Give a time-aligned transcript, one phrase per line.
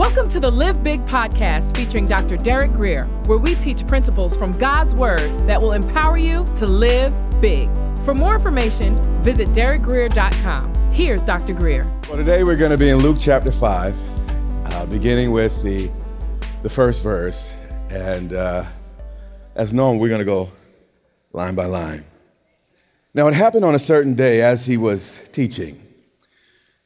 [0.00, 2.38] Welcome to the Live Big podcast featuring Dr.
[2.38, 7.12] Derek Greer, where we teach principles from God's Word that will empower you to live
[7.42, 7.68] big.
[7.98, 10.90] For more information, visit derekgreer.com.
[10.90, 11.52] Here's Dr.
[11.52, 11.84] Greer.
[12.08, 13.94] Well, today we're going to be in Luke chapter 5,
[14.72, 15.90] uh, beginning with the,
[16.62, 17.52] the first verse.
[17.90, 18.64] And uh,
[19.54, 20.50] as known, we're going to go
[21.34, 22.06] line by line.
[23.12, 25.89] Now, it happened on a certain day as he was teaching.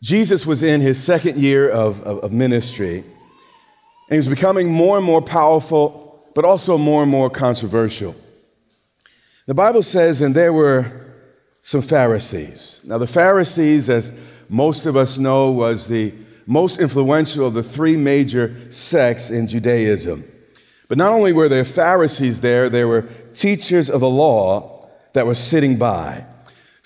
[0.05, 4.99] Jesus was in his second year of, of, of ministry, and he was becoming more
[4.99, 8.15] and more powerful, but also more and more controversial.
[9.47, 10.93] The Bible says, and there were
[11.63, 12.81] some Pharisees.
[12.85, 14.13] Now, the Pharisees, as
[14.51, 16.13] most of us know, was the
[16.45, 20.23] most influential of the three major sects in Judaism.
[20.87, 25.35] But not only were there Pharisees there, there were teachers of the law that were
[25.35, 26.27] sitting by.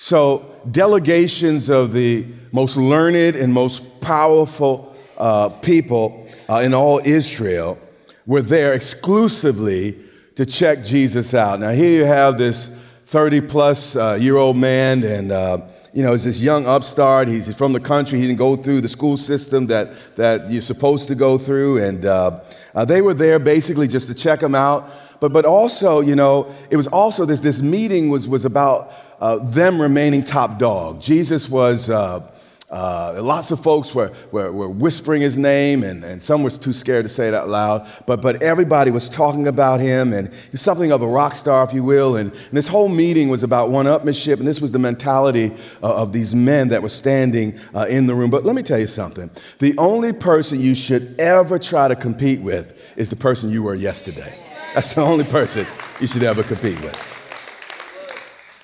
[0.00, 7.80] So, delegations of the most learned and most powerful uh, people uh, in all Israel
[8.24, 9.98] were there exclusively
[10.36, 11.58] to check Jesus out.
[11.58, 12.70] Now, here you have this
[13.06, 17.26] 30 plus uh, year old man, and uh, you know, he's this young upstart.
[17.26, 18.20] He's from the country.
[18.20, 21.82] He didn't go through the school system that, that you're supposed to go through.
[21.82, 24.92] And uh, uh, they were there basically just to check him out.
[25.18, 29.38] But, but also, you know, it was also this, this meeting was, was about uh,
[29.38, 31.00] them remaining top dog.
[31.00, 32.22] Jesus was, uh,
[32.70, 36.74] uh, lots of folks were, were, were, whispering his name, and, and some was too
[36.74, 37.88] scared to say it out loud.
[38.04, 41.64] But, but everybody was talking about him, and he was something of a rock star,
[41.64, 42.16] if you will.
[42.16, 45.50] And, and this whole meeting was about one upmanship, and this was the mentality
[45.82, 48.28] uh, of these men that were standing uh, in the room.
[48.30, 52.42] But let me tell you something the only person you should ever try to compete
[52.42, 54.44] with is the person you were yesterday.
[54.74, 55.66] That's the only person
[56.00, 57.17] you should ever compete with.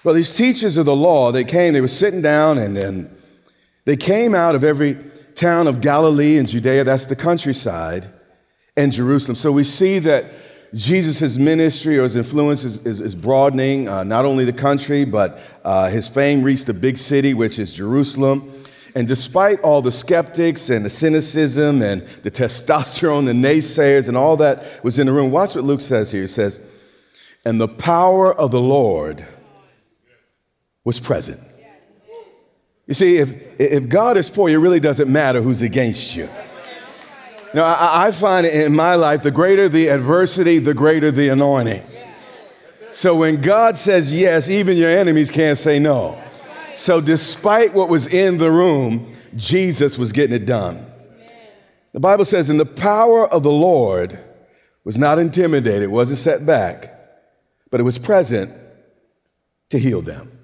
[0.04, 3.16] Well, these teachers of the law, they came, they were sitting down, and then
[3.86, 4.98] they came out of every
[5.34, 8.10] town of Galilee and Judea, that's the countryside,
[8.76, 9.34] and Jerusalem.
[9.34, 10.26] So we see that
[10.74, 15.40] Jesus' ministry or his influence is, is, is broadening, uh, not only the country, but
[15.64, 18.52] uh, his fame reached the big city, which is Jerusalem.
[18.94, 24.36] And despite all the skeptics and the cynicism and the testosterone, the naysayers, and all
[24.36, 26.22] that was in the room, watch what Luke says here.
[26.22, 26.60] He says,
[27.44, 29.26] And the power of the Lord
[30.84, 31.40] was present.
[32.86, 36.28] You see, if, if God is for you, it really doesn't matter who's against you.
[37.54, 41.82] Now, I, I find in my life, the greater the adversity, the greater the anointing.
[42.92, 46.20] So when God says yes, even your enemies can't say no.
[46.76, 50.84] So, despite what was in the room, Jesus was getting it done.
[51.92, 54.18] The Bible says, and the power of the Lord
[54.82, 56.92] was not intimidated, wasn't set back,
[57.70, 58.52] but it was present
[59.70, 60.36] to heal them.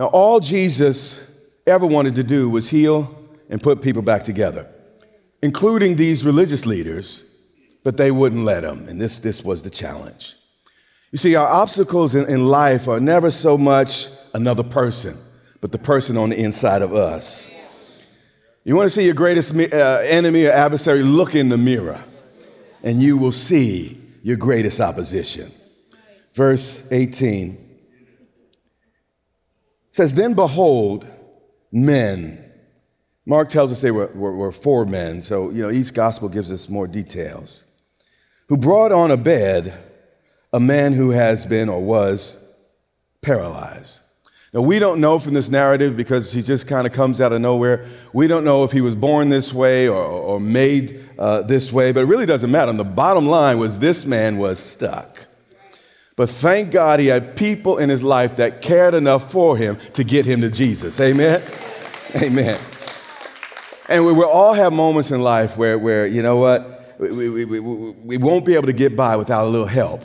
[0.00, 1.20] Now, all Jesus
[1.66, 3.14] ever wanted to do was heal
[3.50, 4.66] and put people back together,
[5.42, 7.22] including these religious leaders,
[7.84, 8.88] but they wouldn't let him.
[8.88, 10.36] And this, this was the challenge.
[11.12, 15.18] You see, our obstacles in, in life are never so much another person,
[15.60, 17.50] but the person on the inside of us.
[18.64, 21.02] You want to see your greatest uh, enemy or adversary?
[21.02, 22.02] Look in the mirror,
[22.82, 25.52] and you will see your greatest opposition.
[26.32, 27.69] Verse 18
[30.00, 31.06] says, Then behold,
[31.70, 32.44] men.
[33.26, 36.50] Mark tells us they were, were, were, four men, so you know each gospel gives
[36.50, 37.64] us more details.
[38.48, 39.78] Who brought on a bed
[40.52, 42.36] a man who has been or was
[43.20, 44.00] paralyzed.
[44.52, 47.40] Now, we don't know from this narrative because he just kind of comes out of
[47.40, 47.88] nowhere.
[48.12, 51.92] We don't know if he was born this way or, or made uh, this way,
[51.92, 52.70] but it really doesn't matter.
[52.70, 55.26] And the bottom line was this man was stuck.
[56.20, 60.04] But thank God he had people in his life that cared enough for him to
[60.04, 61.00] get him to Jesus.
[61.00, 61.42] Amen?
[62.14, 62.60] Amen.
[63.88, 67.44] And we will all have moments in life where, where you know what, we, we,
[67.46, 70.04] we, we won't be able to get by without a little help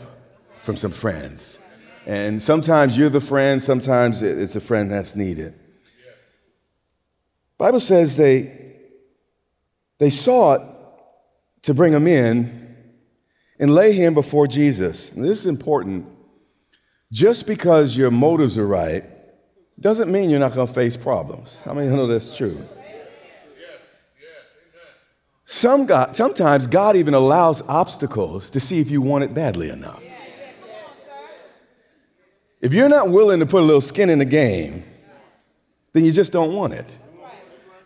[0.61, 1.59] from some friends.
[2.05, 5.53] And sometimes you're the friend, sometimes it's a friend that's needed.
[7.57, 8.77] Bible says they,
[9.97, 10.63] they sought
[11.63, 12.64] to bring him in
[13.59, 15.11] and lay him before Jesus.
[15.11, 16.05] And this is important.
[17.11, 19.05] Just because your motives are right
[19.79, 21.59] doesn't mean you're not going to face problems.
[21.63, 22.67] How many know that's true?
[25.45, 30.01] Some God, sometimes God even allows obstacles to see if you want it badly enough.
[32.61, 34.83] If you're not willing to put a little skin in the game,
[35.93, 36.89] then you just don't want it.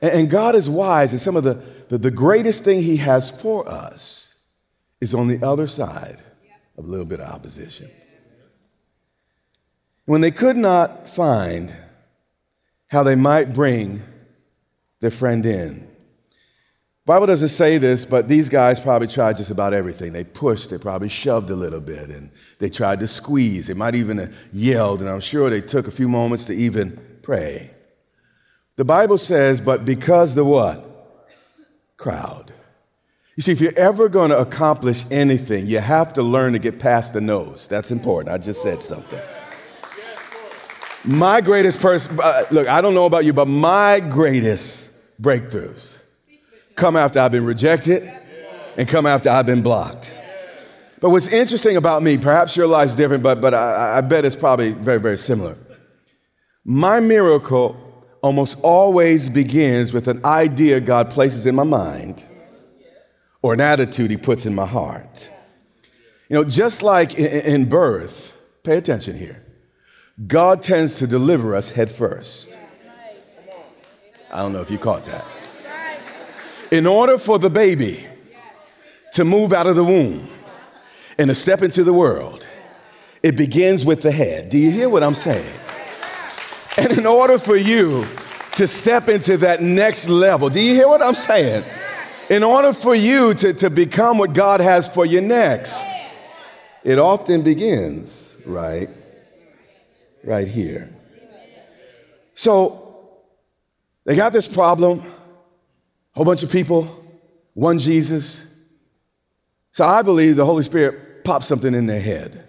[0.01, 3.67] And, God is wise, and some of the, the, the greatest thing He has for
[3.67, 4.28] us
[5.01, 6.21] is on the other side
[6.77, 7.89] of a little bit of opposition.
[10.05, 11.73] When they could not find
[12.87, 14.01] how they might bring
[14.99, 15.89] their friend in,
[17.09, 20.13] Bible doesn't say this, but these guys probably tried just about everything.
[20.13, 22.29] They pushed, they probably shoved a little bit, and
[22.59, 23.65] they tried to squeeze.
[23.65, 26.99] They might even have yelled, and I'm sure they took a few moments to even
[27.23, 27.71] pray.
[28.75, 30.85] The Bible says, but because the what?
[31.97, 32.53] Crowd.
[33.39, 36.77] You see, if you're ever going to accomplish anything, you have to learn to get
[36.77, 37.67] past the noes.
[37.67, 38.35] That's important.
[38.35, 39.21] I just said something.
[41.05, 44.89] My greatest person, uh, look, I don't know about you, but my greatest
[45.21, 45.95] breakthroughs
[46.75, 48.11] come after I've been rejected
[48.75, 50.13] and come after I've been blocked.
[50.99, 54.35] But what's interesting about me, perhaps your life's different, but, but I, I bet it's
[54.35, 55.57] probably very, very similar.
[56.65, 57.77] My miracle
[58.21, 62.25] almost always begins with an idea God places in my mind
[63.41, 65.29] or an attitude He puts in my heart.
[66.29, 68.33] You know, just like in, birth,
[68.63, 69.43] pay attention here,
[70.27, 72.55] God tends to deliver us head first.
[74.31, 75.25] I don't know if you caught that.
[76.69, 78.05] In order for the baby
[79.13, 80.29] to move out of the womb
[81.17, 82.45] and to step into the world,
[83.23, 84.49] it begins with the head.
[84.49, 85.51] Do you hear what I'm saying?
[86.77, 88.07] And in order for you
[88.53, 91.65] to step into that next level, do you hear what I'm saying?
[92.29, 95.83] In order for you to, to become what God has for you next,
[96.83, 98.89] it often begins right,
[100.23, 100.93] right here.
[102.35, 103.09] So
[104.05, 107.03] they got this problem a whole bunch of people,
[107.53, 108.43] one Jesus.
[109.71, 112.47] So I believe the Holy Spirit popped something in their head.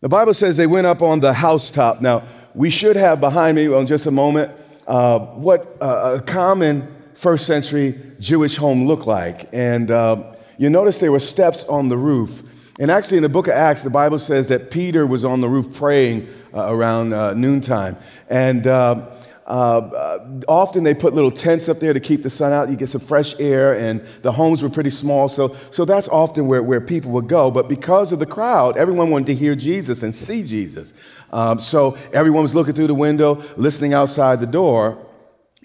[0.00, 2.00] The Bible says they went up on the housetop.
[2.00, 4.52] Now, we should have behind me, well, in just a moment,
[4.86, 9.48] uh, what uh, a common first century Jewish home looked like.
[9.52, 12.44] And uh, you notice there were steps on the roof.
[12.78, 15.48] And actually, in the book of Acts, the Bible says that Peter was on the
[15.48, 17.96] roof praying uh, around uh, noontime.
[18.28, 19.10] And uh,
[19.46, 22.70] uh, often they put little tents up there to keep the sun out.
[22.70, 25.28] You get some fresh air, and the homes were pretty small.
[25.28, 27.50] So, so that's often where, where people would go.
[27.50, 30.92] But because of the crowd, everyone wanted to hear Jesus and see Jesus.
[31.32, 35.04] Um, so everyone was looking through the window, listening outside the door.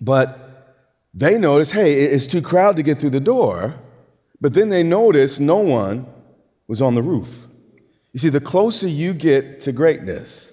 [0.02, 0.43] But
[1.14, 3.76] they noticed, hey, it's too crowded to get through the door.
[4.42, 6.06] But then they noticed no one
[6.68, 7.48] was on the roof.
[8.12, 10.52] You see, the closer you get to greatness,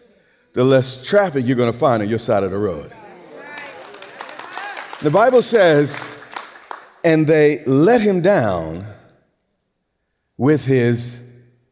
[0.52, 2.92] the less traffic you're going to find on your side of the road.
[5.00, 5.98] The Bible says,
[7.02, 8.86] and they let him down
[10.36, 11.16] with his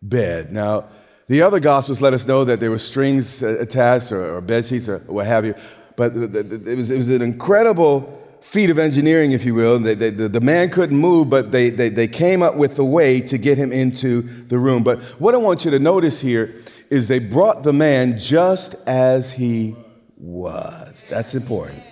[0.03, 0.53] bed.
[0.53, 0.89] Now,
[1.27, 4.89] the other Gospels let us know that there were strings attached or, or bed sheets
[4.89, 5.55] or what have you,
[5.97, 9.79] but it was, it was an incredible feat of engineering, if you will.
[9.79, 12.85] They, they, the, the man couldn't move, but they, they, they came up with a
[12.85, 14.83] way to get him into the room.
[14.83, 16.55] But what I want you to notice here
[16.91, 19.77] is they brought the man just as he
[20.17, 21.05] was.
[21.09, 21.83] That's important.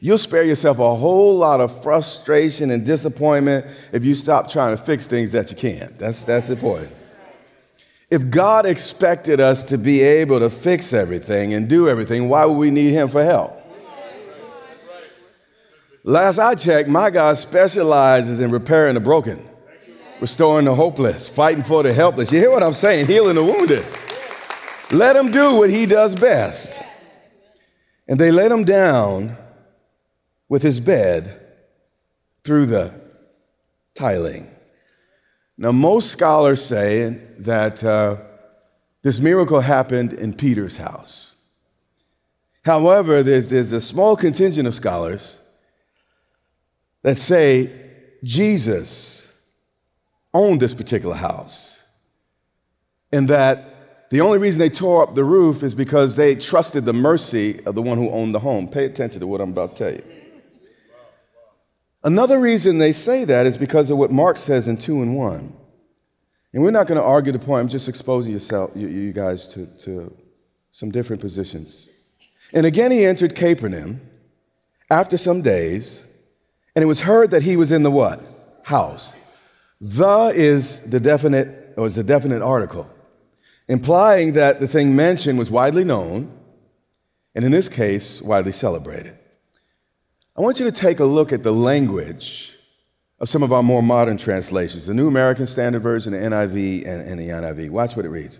[0.00, 4.82] You'll spare yourself a whole lot of frustration and disappointment if you stop trying to
[4.82, 5.98] fix things that you can't.
[5.98, 6.92] That's, that's important.
[8.08, 12.56] If God expected us to be able to fix everything and do everything, why would
[12.56, 13.57] we need Him for help?
[16.08, 19.46] Last I checked, my God specializes in repairing the broken,
[20.22, 22.32] restoring the hopeless, fighting for the helpless.
[22.32, 23.08] You hear what I'm saying?
[23.08, 23.86] Healing the wounded.
[24.90, 26.80] Let Him do what He does best.
[28.08, 29.36] And they let Him down
[30.48, 31.46] with his bed
[32.42, 32.94] through the
[33.94, 34.50] tiling.
[35.58, 38.16] Now, most scholars say that uh,
[39.02, 41.34] this miracle happened in Peter's house.
[42.62, 45.40] However, there's, there's a small contingent of scholars
[47.02, 47.70] that say
[48.24, 49.26] Jesus
[50.34, 51.80] owned this particular house,
[53.12, 56.92] and that the only reason they tore up the roof is because they trusted the
[56.92, 58.68] mercy of the one who owned the home.
[58.68, 60.02] Pay attention to what I'm about to tell you.
[62.02, 65.52] Another reason they say that is because of what Mark says in 2 and 1.
[66.54, 69.48] And we're not going to argue the point, I'm just exposing yourself, you, you guys
[69.48, 70.16] to, to
[70.70, 71.88] some different positions.
[72.52, 74.00] And again he entered Capernaum
[74.90, 76.00] after some days,
[76.78, 78.22] and it was heard that he was in the what?
[78.62, 79.12] House.
[79.80, 82.88] The is the definite, or is a definite article,
[83.66, 86.30] implying that the thing mentioned was widely known,
[87.34, 89.18] and in this case, widely celebrated.
[90.36, 92.56] I want you to take a look at the language
[93.18, 97.08] of some of our more modern translations, the New American Standard Version, the NIV, and,
[97.08, 97.70] and the NIV.
[97.70, 98.38] Watch what it reads.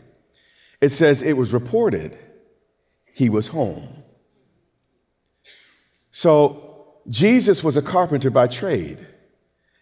[0.81, 2.17] It says, It was reported
[3.13, 4.05] he was home.
[6.13, 6.68] So,
[7.09, 9.07] Jesus was a carpenter by trade.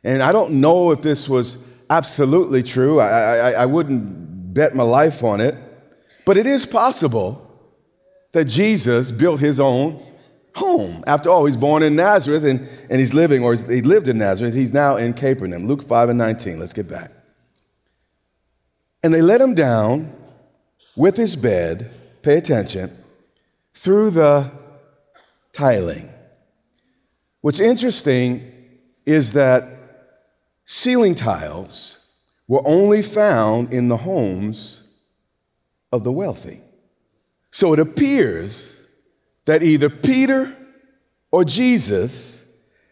[0.04, 1.58] And I don't know if this was
[1.90, 3.00] absolutely true.
[3.00, 5.56] I, I, I wouldn't bet my life on it.
[6.24, 7.42] But it is possible
[8.32, 10.04] that Jesus built his own
[10.54, 11.04] home.
[11.06, 14.54] After all, he's born in Nazareth and, and he's living, or he lived in Nazareth.
[14.54, 15.66] He's now in Capernaum.
[15.66, 16.58] Luke 5 and 19.
[16.58, 17.12] Let's get back.
[19.02, 20.12] And they let him down
[20.96, 21.90] with his bed,
[22.22, 22.96] pay attention,
[23.74, 24.50] through the
[25.52, 26.10] tiling.
[27.46, 28.52] What's interesting
[29.04, 29.68] is that
[30.64, 32.00] ceiling tiles
[32.48, 34.82] were only found in the homes
[35.92, 36.60] of the wealthy.
[37.52, 38.74] So it appears
[39.44, 40.56] that either Peter
[41.30, 42.42] or Jesus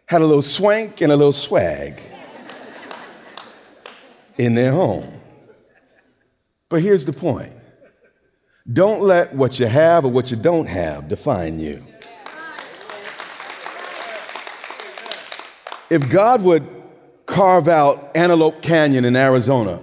[0.07, 2.01] had a little swank and a little swag
[4.39, 5.21] in their home.
[6.69, 7.53] But here's the point
[8.73, 11.85] don't let what you have or what you don't have define you.
[15.95, 16.67] If God would
[17.25, 19.81] carve out Antelope Canyon in Arizona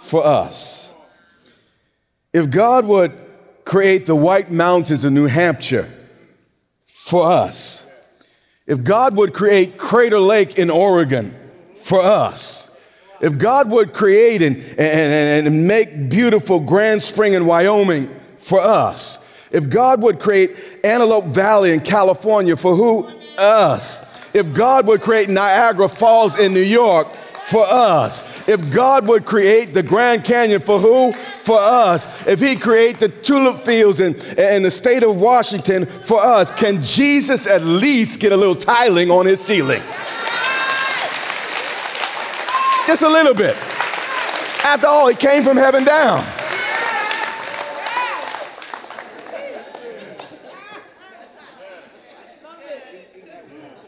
[0.00, 0.92] for us,
[2.32, 3.16] if God would
[3.64, 5.88] create the White Mountains of New Hampshire
[6.86, 7.84] for us,
[8.66, 11.32] if God would create Crater Lake in Oregon
[11.76, 12.68] for us,
[13.20, 19.20] if God would create and, and, and make beautiful Grand Spring in Wyoming for us,
[19.52, 23.06] if God would create Antelope Valley in California for who?
[23.38, 24.00] Us.
[24.34, 27.06] If God would create Niagara Falls in New York
[27.44, 31.12] for us, if God would create the Grand Canyon for who?
[31.12, 32.06] For us.
[32.26, 36.82] If He create the tulip fields in, in the state of Washington for us, can
[36.82, 39.82] Jesus at least get a little tiling on His ceiling?
[42.86, 43.56] Just a little bit.
[44.64, 46.43] After all, He came from heaven down.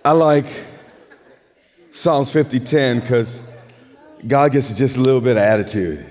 [0.07, 0.47] I like
[1.91, 3.41] Psalms 50:10 because
[4.25, 6.07] God gets just a little bit of attitude.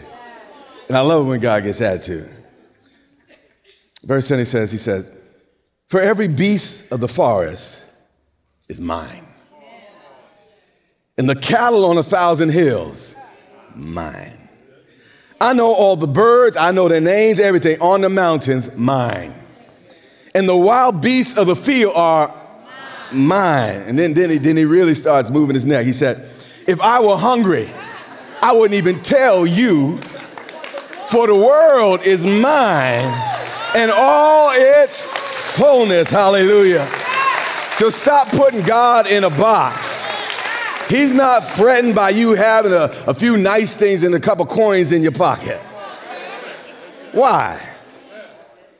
[0.90, 2.30] And I love when God gets attitude.
[4.04, 5.10] Verse 10 he says, he says,
[5.88, 7.78] For every beast of the forest
[8.68, 9.26] is mine.
[11.18, 13.16] And the cattle on a thousand hills,
[13.74, 14.50] mine.
[15.40, 19.34] I know all the birds, I know their names, everything on the mountains, mine.
[20.34, 22.45] And the wild beasts of the field are
[23.12, 23.82] mine.
[23.82, 25.86] And then, then, he, then he really starts moving his neck.
[25.86, 26.30] He said,
[26.68, 27.74] If I were hungry,
[28.42, 30.00] I wouldn't even tell you,
[31.10, 33.06] for the world is mine
[33.76, 36.10] and all its fullness.
[36.10, 36.90] Hallelujah.
[37.76, 40.04] So stop putting God in a box.
[40.90, 44.92] He's not threatened by you having a, a few nice things and a couple coins
[44.92, 45.60] in your pocket.
[47.12, 47.75] Why?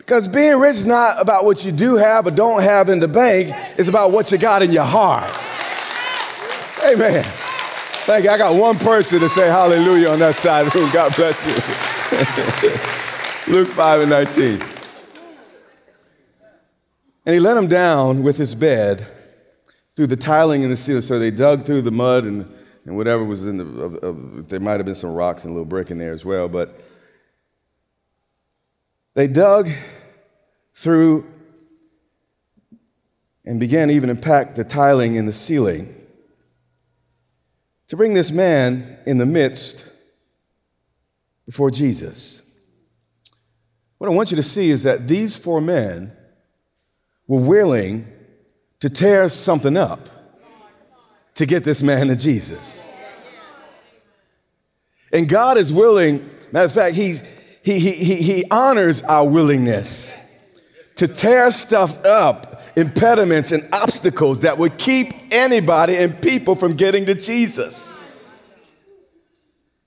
[0.06, 3.08] Because being rich is not about what you do have or don't have in the
[3.08, 5.34] bank, it's about what you got in your heart.
[6.86, 7.24] Amen.
[8.04, 8.30] Thank you.
[8.30, 10.92] I got one person to say hallelujah on that side of the room.
[10.92, 11.44] God bless
[13.48, 13.52] you.
[13.56, 14.62] Luke 5 and 19.
[17.26, 19.08] And he let him down with his bed
[19.96, 21.02] through the tiling in the ceiling.
[21.02, 22.48] So they dug through the mud and,
[22.86, 25.54] and whatever was in the, of, of, there might have been some rocks and a
[25.56, 26.48] little brick in there as well.
[26.48, 26.80] But
[29.16, 29.72] they dug
[30.76, 31.26] through
[33.46, 35.96] and began even to pack the tiling in the ceiling
[37.88, 39.86] to bring this man in the midst
[41.46, 42.42] before Jesus.
[43.98, 46.12] What I want you to see is that these four men
[47.28, 48.08] were willing
[48.80, 50.10] to tear something up
[51.36, 52.86] to get this man to Jesus.
[55.12, 57.24] And God is willing, matter of fact, he's,
[57.66, 60.14] he, he, he, he honors our willingness
[60.98, 67.08] to tear stuff up, impediments and obstacles that would keep anybody and people from getting
[67.08, 67.92] to Jesus.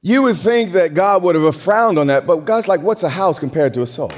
[0.02, 3.08] You would think that God would have frowned on that, but God's like, what's a
[3.08, 4.12] house compared to a soul?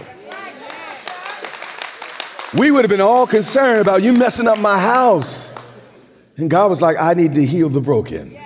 [2.55, 5.51] We would have been all concerned about you messing up my house.
[6.39, 8.39] And God was like, I need to heal the broken.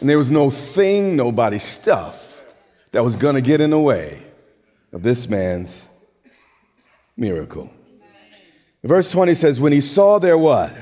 [0.00, 2.42] And there was no thing, nobody, stuff
[2.90, 4.24] that was going to get in the way
[4.92, 5.86] of this man's
[7.16, 7.70] miracle.
[8.84, 10.74] Verse 20 says, When he saw their what?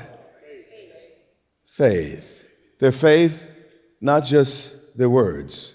[1.65, 2.45] Faith.
[2.79, 3.45] Their faith,
[3.99, 5.73] not just their words.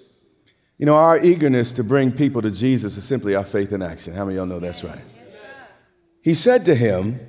[0.79, 4.13] You know, our eagerness to bring people to Jesus is simply our faith in action.
[4.15, 5.01] How many of y'all know that's right?
[6.21, 7.21] He said to him,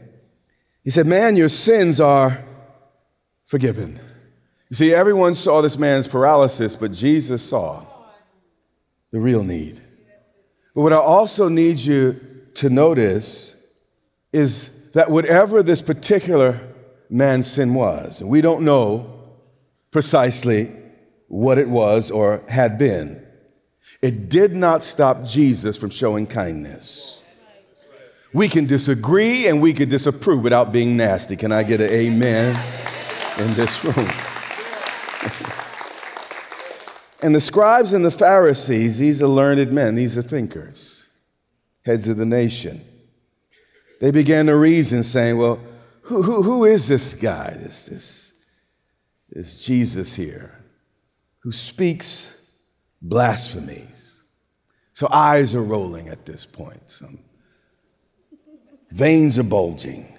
[0.83, 2.43] He said, Man, your sins are
[3.45, 3.99] forgiven.
[4.69, 7.85] You see, everyone saw this man's paralysis, but Jesus saw
[9.11, 9.81] the real need.
[10.77, 12.21] But what I also need you
[12.53, 13.55] to notice
[14.31, 16.61] is that whatever this particular
[17.09, 19.23] man's sin was, we don't know
[19.89, 20.71] precisely
[21.29, 23.25] what it was or had been,
[24.03, 27.23] it did not stop Jesus from showing kindness.
[28.31, 31.35] We can disagree and we can disapprove without being nasty.
[31.35, 32.55] Can I get an amen
[33.39, 34.26] in this room?
[37.21, 41.05] And the scribes and the Pharisees, these are learned men, these are thinkers,
[41.83, 42.85] heads of the nation.
[43.99, 45.59] They began to reason, saying, Well,
[46.01, 48.31] who, who, who is this guy, this, this,
[49.29, 50.63] this Jesus here,
[51.39, 52.31] who speaks
[53.01, 53.89] blasphemies?
[54.93, 56.81] So eyes are rolling at this point.
[56.89, 57.19] Some
[58.91, 60.17] veins are bulging.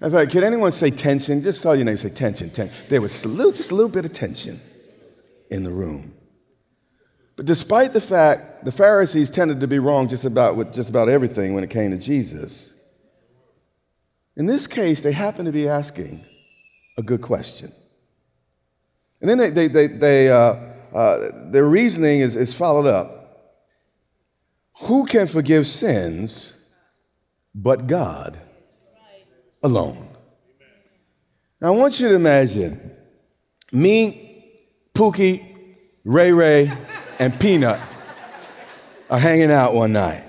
[0.00, 1.42] In fact, can anyone say tension?
[1.42, 2.74] Just saw your name say tension, tension.
[2.88, 4.60] There was a little, just a little bit of tension
[5.50, 6.14] in the room.
[7.40, 11.08] But despite the fact the Pharisees tended to be wrong just about with just about
[11.08, 12.68] everything when it came to Jesus,
[14.36, 16.22] in this case, they happen to be asking
[16.98, 17.72] a good question.
[19.22, 20.54] And then they, they, they, they uh,
[20.92, 23.56] uh, their reasoning is, is followed up.
[24.80, 26.52] Who can forgive sins
[27.54, 28.38] but God
[29.62, 30.10] alone?
[31.58, 32.94] Now, I want you to imagine
[33.72, 34.44] me,
[34.94, 35.56] Pookie,
[36.04, 36.70] Ray Ray,
[37.20, 37.78] and Peanut
[39.10, 40.24] are hanging out one night.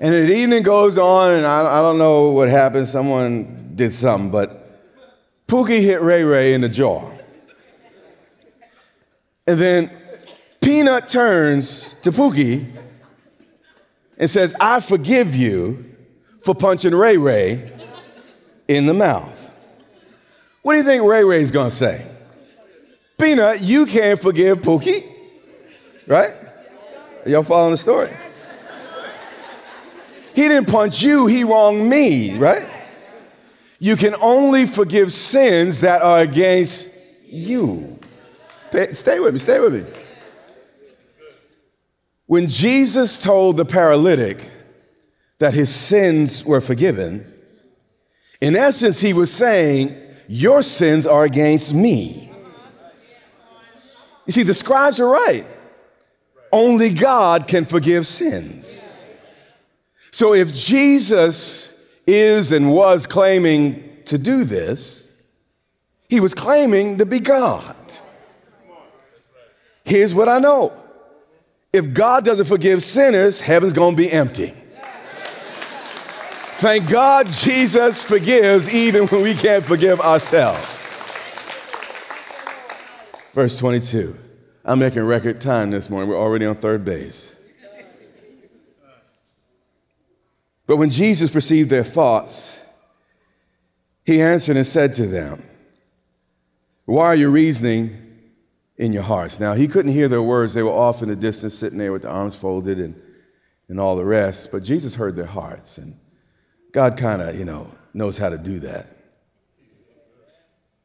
[0.00, 2.88] And the evening goes on, and I, I don't know what happened.
[2.88, 4.66] Someone did something, but
[5.46, 7.08] Pookie hit Ray Ray in the jaw.
[9.46, 9.90] And then
[10.60, 12.74] Peanut turns to Pookie
[14.18, 15.94] and says, I forgive you
[16.42, 17.72] for punching Ray Ray
[18.66, 19.50] in the mouth.
[20.62, 22.15] What do you think Ray Ray's gonna say?
[23.18, 25.06] Peanut, you can't forgive Pookie,
[26.06, 26.34] right?
[27.24, 28.12] Y'all following the story?
[30.34, 32.68] He didn't punch you, he wronged me, right?
[33.78, 36.90] You can only forgive sins that are against
[37.24, 37.98] you.
[38.92, 39.84] Stay with me, stay with me.
[42.26, 44.50] When Jesus told the paralytic
[45.38, 47.32] that his sins were forgiven,
[48.40, 49.96] in essence, he was saying,
[50.28, 52.30] Your sins are against me.
[54.26, 55.46] You see, the scribes are right.
[56.52, 59.04] Only God can forgive sins.
[60.10, 61.72] So if Jesus
[62.06, 65.08] is and was claiming to do this,
[66.08, 67.76] he was claiming to be God.
[69.84, 70.72] Here's what I know
[71.72, 74.54] if God doesn't forgive sinners, heaven's gonna be empty.
[76.54, 80.75] Thank God Jesus forgives even when we can't forgive ourselves.
[83.36, 84.18] Verse 22.
[84.64, 86.08] I'm making record time this morning.
[86.08, 87.30] We're already on third base.
[90.66, 92.50] But when Jesus perceived their thoughts,
[94.06, 95.42] he answered and said to them,
[96.86, 98.22] Why are you reasoning
[98.78, 99.38] in your hearts?
[99.38, 100.54] Now, he couldn't hear their words.
[100.54, 102.98] They were off in the distance, sitting there with their arms folded and,
[103.68, 104.48] and all the rest.
[104.50, 105.76] But Jesus heard their hearts.
[105.76, 106.00] And
[106.72, 108.96] God kind of, you know, knows how to do that.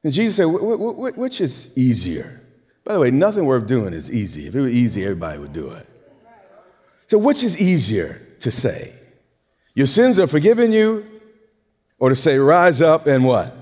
[0.03, 2.40] And Jesus said, Which is easier?
[2.83, 4.47] By the way, nothing worth doing is easy.
[4.47, 5.87] If it were easy, everybody would do it.
[7.07, 8.95] So, which is easier to say?
[9.73, 11.05] Your sins are forgiven you,
[11.99, 13.55] or to say, rise up and what?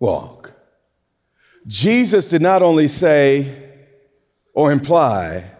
[0.00, 0.52] Walk.
[1.66, 3.70] Jesus did not only say
[4.54, 5.50] or imply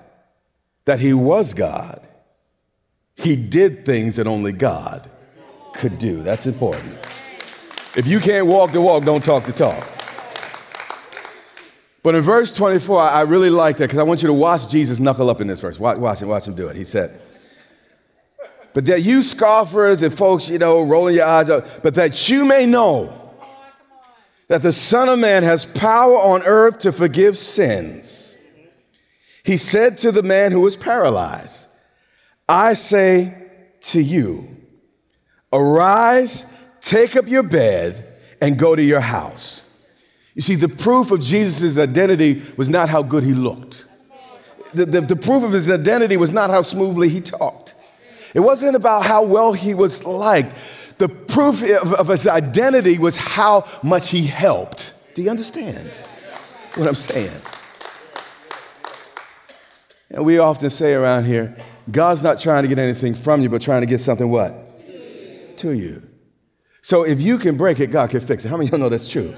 [0.84, 2.00] that he was God,
[3.14, 5.10] he did things that only God
[5.74, 6.22] could do.
[6.22, 6.96] That's important.
[7.94, 9.86] If you can't walk the walk, don't talk the talk.
[12.02, 14.98] But in verse 24, I really like that because I want you to watch Jesus
[14.98, 15.78] knuckle up in this verse.
[15.78, 16.76] Watch, watch him, watch him do it.
[16.76, 17.20] He said,
[18.74, 22.44] but that you scoffers and folks, you know, rolling your eyes up, but that you
[22.44, 23.18] may know
[24.48, 28.34] that the Son of Man has power on earth to forgive sins.
[29.44, 31.66] He said to the man who was paralyzed,
[32.48, 33.34] I say
[33.82, 34.56] to you,
[35.52, 36.46] arise,
[36.80, 38.08] take up your bed,
[38.40, 39.64] and go to your house.
[40.34, 43.84] You see, the proof of Jesus' identity was not how good he looked.
[44.72, 47.74] The, the, the proof of his identity was not how smoothly he talked.
[48.32, 50.56] It wasn't about how well he was liked.
[50.96, 54.94] The proof of, of his identity was how much he helped.
[55.14, 55.90] Do you understand
[56.76, 57.40] what I'm saying?
[60.10, 61.56] And we often say around here,
[61.90, 64.74] God's not trying to get anything from you, but trying to get something what?
[64.86, 65.54] To you.
[65.56, 66.08] To you.
[66.80, 68.48] So if you can break it, God can fix it.
[68.48, 69.34] How many of you know that's true?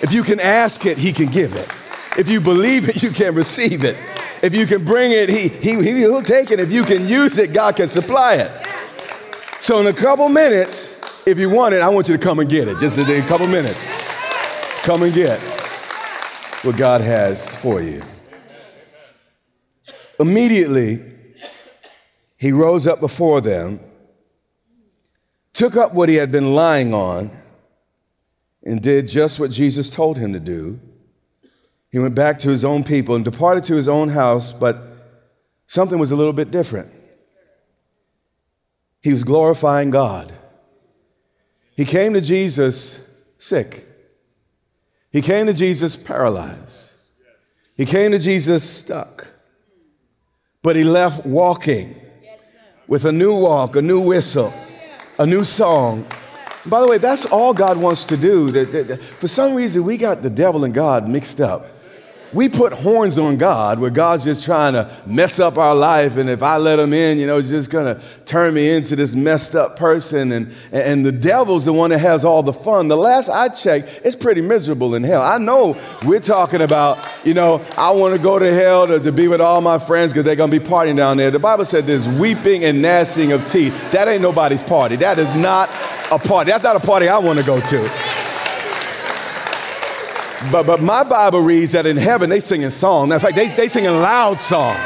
[0.00, 1.68] If you can ask it, He can give it.
[2.16, 3.96] If you believe it, you can receive it.
[4.42, 6.60] If you can bring it, he, he, he'll take it.
[6.60, 8.66] If you can use it, God can supply it.
[9.60, 10.94] So, in a couple minutes,
[11.26, 12.78] if you want it, I want you to come and get it.
[12.78, 13.80] Just in a couple minutes.
[14.82, 15.40] Come and get
[16.62, 18.02] what God has for you.
[20.20, 21.02] Immediately,
[22.36, 23.80] he rose up before them,
[25.52, 27.30] took up what he had been lying on,
[28.66, 30.80] and did just what Jesus told him to do.
[31.90, 34.82] He went back to his own people and departed to his own house, but
[35.68, 36.92] something was a little bit different.
[39.00, 40.34] He was glorifying God.
[41.76, 42.98] He came to Jesus
[43.38, 43.86] sick.
[45.12, 46.90] He came to Jesus paralyzed.
[47.76, 49.28] He came to Jesus stuck.
[50.62, 52.00] But he left walking
[52.88, 54.52] with a new walk, a new whistle,
[55.18, 56.04] a new song.
[56.66, 58.64] By the way, that's all God wants to do.
[59.18, 61.66] For some reason, we got the devil and God mixed up
[62.32, 66.16] we put horns on God where God's just trying to mess up our life.
[66.16, 68.96] And if I let him in, you know, he's just going to turn me into
[68.96, 70.32] this messed up person.
[70.32, 72.88] And, and the devil's the one that has all the fun.
[72.88, 75.22] The last I checked, it's pretty miserable in hell.
[75.22, 79.12] I know we're talking about, you know, I want to go to hell to, to
[79.12, 81.30] be with all my friends because they're going to be partying down there.
[81.30, 83.72] The Bible said there's weeping and gnashing of teeth.
[83.92, 84.96] That ain't nobody's party.
[84.96, 85.70] That is not
[86.10, 86.50] a party.
[86.50, 87.82] That's not a party I want to go to.
[90.52, 93.12] But, but my Bible reads that in heaven they singing songs.
[93.12, 94.78] In fact, they, they singing loud songs.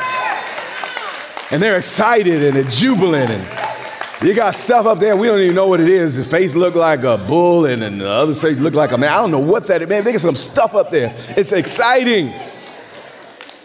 [1.50, 3.30] And they're excited and they're jubilant.
[3.30, 6.16] And you got stuff up there, we don't even know what it is.
[6.16, 9.12] The face look like a bull and, and the other face look like a man.
[9.12, 9.88] I don't know what that is.
[9.88, 11.14] Man, they got some stuff up there.
[11.36, 12.28] It's exciting.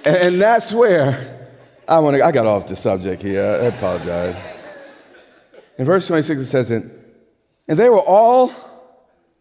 [0.04, 1.50] And, and that's where
[1.88, 3.44] I want to, I got off the subject here.
[3.44, 4.36] I apologize.
[5.78, 6.95] In verse 26 it says, and
[7.68, 8.52] they were all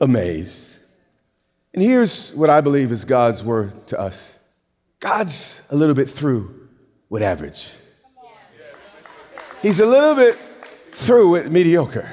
[0.01, 0.71] amazed
[1.75, 4.33] and here's what I believe is God's word to us
[5.01, 6.69] God's a little bit through
[7.11, 7.71] with average,
[9.61, 10.39] He's a little bit
[10.93, 12.11] through with mediocre.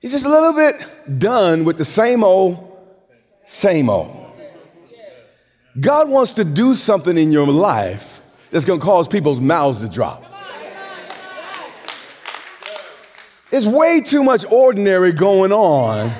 [0.00, 2.78] He's just a little bit done with the same old,
[3.44, 4.32] same old.
[5.78, 9.88] God wants to do something in your life that's going to cause people's mouths to
[9.88, 10.24] drop.
[13.50, 16.12] There's way too much ordinary going on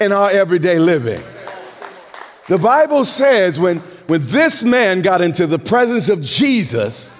[0.00, 1.22] in our everyday living.
[2.48, 7.10] The Bible says when, when this man got into the presence of Jesus,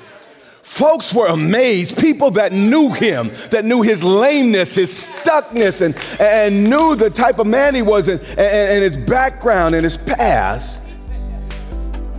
[0.62, 1.98] folks were amazed.
[1.98, 7.38] People that knew him, that knew his lameness, his stuckness, and, and knew the type
[7.38, 10.84] of man he was and, and, and his background and his past,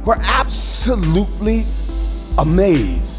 [0.04, 1.66] were absolutely
[2.40, 3.19] amazed.